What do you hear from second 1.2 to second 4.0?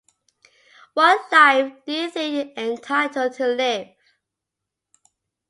life do you think you're entitled to live?